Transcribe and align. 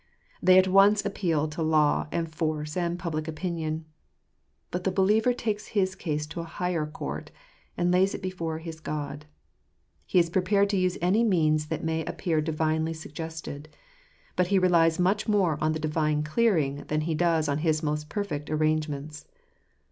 They 0.41 0.57
at 0.57 0.67
once 0.67 1.05
appeal 1.05 1.47
to 1.49 1.61
law 1.61 2.07
and 2.11 2.27
force 2.33 2.75
and 2.75 2.97
public 2.97 3.27
opinion. 3.27 3.85
But 4.71 4.83
the 4.83 4.89
believer 4.91 5.31
takes 5.31 5.67
his 5.77 5.93
case 5.93 6.23
into 6.25 6.39
a 6.39 6.43
higher 6.43 6.87
court, 6.87 7.29
and 7.77 7.91
lays! 7.91 8.15
it 8.15 8.21
before 8.23 8.57
his 8.57 8.79
God. 8.79 9.27
He 10.07 10.17
is 10.17 10.31
prepared 10.31 10.71
to 10.71 10.77
use 10.77 10.97
any 11.03 11.23
means 11.23 11.67
that 11.67 11.83
may 11.83 12.03
appear 12.05 12.41
divinely 12.41 12.93
suggested. 12.95 13.69
But 14.35 14.47
he 14.47 14.57
relies 14.57 14.97
much 14.97 15.27
more 15.27 15.59
on 15.63 15.73
the 15.73 15.77
divine 15.79 16.23
clearing 16.23 16.77
than 16.87 17.01
he 17.01 17.13
does 17.13 17.47
on 17.47 17.59
his 17.59 17.81
own 17.83 17.91
most 17.91 18.09
perfect 18.09 18.49
arrangements. 18.49 19.27